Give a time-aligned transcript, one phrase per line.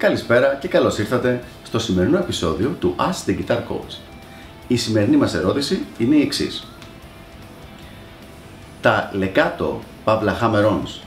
[0.00, 3.98] Καλησπέρα και καλώς ήρθατε στο σημερινό επεισόδιο του Ask the Guitar Coach.
[4.68, 6.66] Η σημερινή μας ερώτηση είναι η εξής.
[8.80, 11.00] Τα λεκάτο παύλα hammer-ons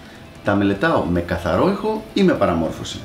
[0.44, 3.02] τα μελετάω με καθαρό ήχο ή με παραμόρφωση;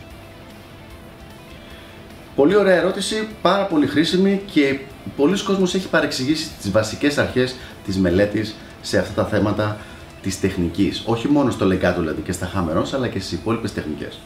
[2.38, 4.78] Πολύ ωραία ερώτηση, πάρα πολύ χρήσιμη και
[5.16, 9.76] πολλοί κόσμος έχει παρεξηγήσει τις βασικές αρχές της μελέτης σε αυτά τα θέματα
[10.22, 11.02] της τεχνικής.
[11.06, 14.18] Όχι μόνο στο λεκάτο δηλαδή και στα hammer-ons αλλά και στις υπόλοιπες τεχνικές.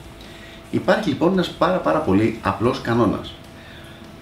[0.70, 3.34] Υπάρχει λοιπόν ένας πάρα πάρα πολύ απλός κανόνας.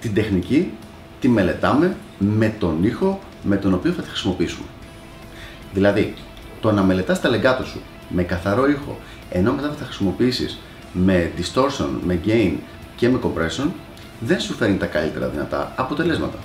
[0.01, 0.73] Την τεχνική
[1.20, 4.66] τη μελετάμε με τον ήχο με τον οποίο θα τη χρησιμοποιήσουμε.
[5.73, 6.15] Δηλαδή,
[6.60, 8.98] το να μελετάς τα λεγκάτο σου με καθαρό ήχο,
[9.30, 10.59] ενώ μετά θα τα χρησιμοποιήσεις
[10.93, 12.52] με distortion, με gain
[13.00, 13.68] και με compression,
[14.20, 16.38] δεν σου φέρνει τα καλύτερα δυνατά αποτελέσματα.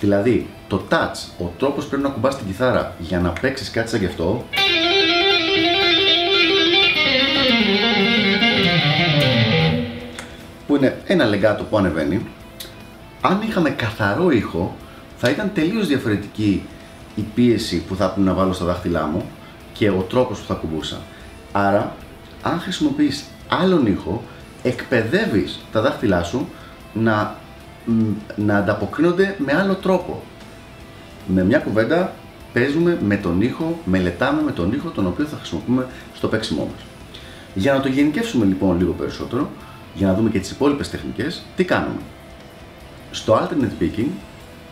[0.00, 4.00] Δηλαδή, το touch, ο τρόπος πρέπει να κουμπάς την κιθάρα για να παίξεις κάτι σαν
[4.00, 4.44] και αυτό,
[10.66, 12.26] που είναι ένα λεγκάτο που ανεβαίνει,
[13.20, 14.76] αν είχαμε καθαρό ήχο,
[15.16, 16.62] θα ήταν τελείως διαφορετική
[17.14, 19.24] η πίεση που θα έπρεπε να βάλω στα δάχτυλά μου
[19.72, 21.00] και ο τρόπος που θα κουμπούσα.
[21.52, 21.96] Άρα,
[22.42, 24.22] αν χρησιμοποιείς άλλον ήχο,
[24.62, 26.48] εκπαιδεύεις τα δάχτυλά σου
[26.94, 27.36] να,
[28.36, 30.22] να ανταποκρίνονται με άλλο τρόπο.
[31.26, 32.12] Με μια κουβέντα
[32.52, 36.84] παίζουμε με τον ήχο, μελετάμε με τον ήχο τον οποίο θα χρησιμοποιούμε στο παίξιμό μας.
[37.54, 39.50] Για να το γενικεύσουμε λοιπόν λίγο περισσότερο,
[39.94, 42.00] για να δούμε και τις υπόλοιπες τεχνικές, τι κάνουμε.
[43.10, 44.08] Στο alternate picking,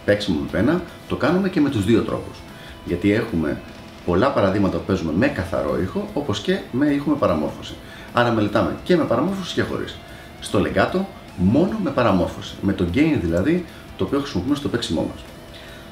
[0.05, 2.39] παίξιμο με πένα, το κάνουμε και με τους δύο τρόπους.
[2.85, 3.61] Γιατί έχουμε
[4.07, 7.75] πολλά παραδείγματα που παίζουμε με καθαρό ήχο, όπως και με ήχο με παραμόρφωση.
[8.13, 9.97] Άρα μελετάμε και με παραμόρφωση και χωρίς.
[10.41, 11.01] Στο legato,
[11.37, 12.55] μόνο με παραμόρφωση.
[12.61, 13.65] Με το gain δηλαδή,
[13.97, 15.25] το οποίο χρησιμοποιούμε στο παίξιμό μας.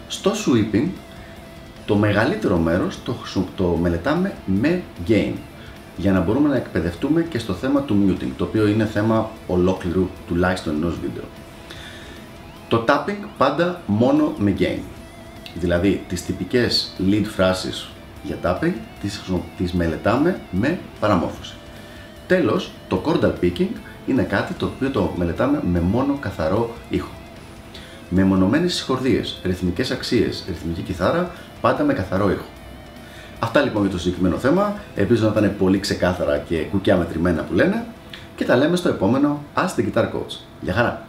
[0.09, 0.89] Στο sweeping,
[1.87, 3.17] το μεγαλύτερο μέρος το,
[3.57, 5.33] το μελετάμε με gain
[5.97, 10.09] για να μπορούμε να εκπαιδευτούμε και στο θέμα του muting, το οποίο είναι θέμα ολόκληρου
[10.27, 11.25] τουλάχιστον ενός βίντεο.
[12.69, 14.81] Το tapping πάντα μόνο με gain.
[15.55, 17.89] Δηλαδή τις τυπικές lead φράσεις
[18.25, 19.23] για tapping τις,
[19.57, 21.55] τις μελετάμε με παραμόρφωση.
[22.27, 23.69] Τέλος, το chordal picking
[24.07, 27.11] είναι κάτι το οποίο το μελετάμε με μόνο καθαρό ήχο.
[28.09, 31.31] Με μονομένες συγχορδίες, ρυθμικές αξίες, ρυθμική κιθάρα,
[31.61, 32.45] πάντα με καθαρό ήχο.
[33.39, 34.75] Αυτά λοιπόν για το συγκεκριμένο θέμα.
[34.95, 37.85] Ελπίζω να ήταν πολύ ξεκάθαρα και κουκιά μετρημένα που λένε.
[38.37, 40.37] Και τα λέμε στο επόμενο Ask the Guitar Coach.
[40.61, 41.07] Γεια χαρά!